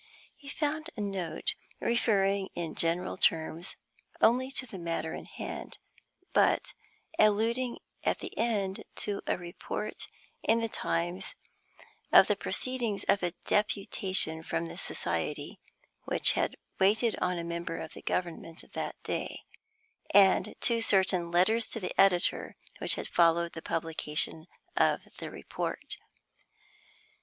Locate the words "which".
16.05-16.31, 22.79-22.95